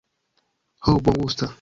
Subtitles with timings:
[0.87, 1.49] Ho, bongusta.